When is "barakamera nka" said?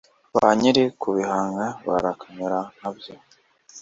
1.87-2.89